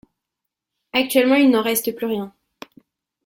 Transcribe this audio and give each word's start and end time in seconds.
Actuellement 0.93 1.35
il 1.35 1.51
n'en 1.51 1.61
reste 1.61 1.95
plus 1.95 2.07
rien. 2.07 2.33